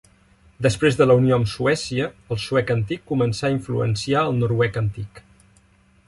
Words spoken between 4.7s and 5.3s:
antic.